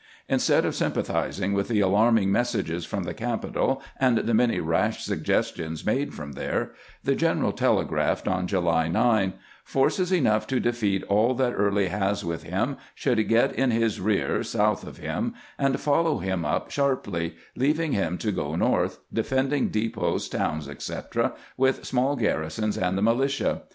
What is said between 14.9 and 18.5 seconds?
him, and follow him up sharply, leaving him to